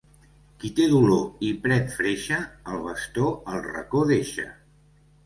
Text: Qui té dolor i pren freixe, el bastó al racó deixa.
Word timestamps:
Qui 0.61 0.69
té 0.77 0.85
dolor 0.93 1.43
i 1.49 1.51
pren 1.65 1.85
freixe, 1.97 2.39
el 2.73 2.81
bastó 2.87 3.27
al 3.53 3.63
racó 3.67 4.03
deixa. 4.15 4.49